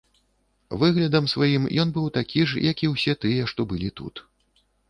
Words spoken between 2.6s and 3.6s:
як і ўсе тыя,